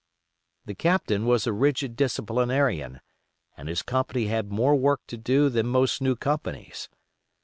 [0.65, 3.01] The Captain was a rigid disciplinarian,
[3.55, 6.89] and his company had more work to do than most new companies.